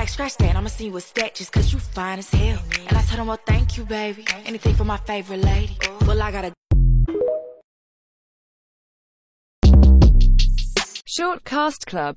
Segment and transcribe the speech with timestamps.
[0.00, 0.56] fact, scratch that.
[0.56, 2.58] I'ma see you a stat just cause you fine as hell.
[2.88, 4.24] And I told him, well, thank you, baby.
[4.46, 5.76] Anything for my favorite lady.
[6.06, 6.52] Well, I gotta.
[11.06, 12.16] Short Cast Club